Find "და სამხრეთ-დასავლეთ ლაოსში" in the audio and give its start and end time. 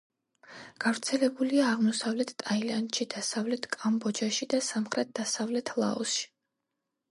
4.57-6.29